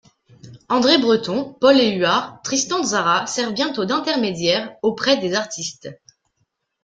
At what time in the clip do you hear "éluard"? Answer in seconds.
1.79-2.41